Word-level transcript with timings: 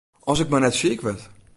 As 0.31 0.39
ik 0.43 0.49
mar 0.51 0.63
net 0.63 0.75
siik 0.79 1.01
wurd! 1.05 1.21